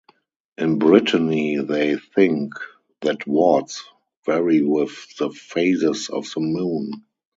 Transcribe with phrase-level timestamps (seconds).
[0.57, 2.53] In Brittany they think
[3.01, 3.83] that warts
[4.25, 7.05] vary with the phases of the moon.